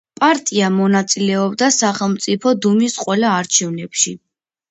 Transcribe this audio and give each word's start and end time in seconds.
პარტია 0.21 0.69
მონაწილეობდა 0.77 1.67
სახელმწიფო 1.75 2.53
დუმის 2.67 2.97
ყველა 3.05 3.35
არჩევნებში. 3.43 4.15